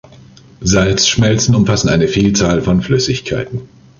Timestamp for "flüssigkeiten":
2.81-3.69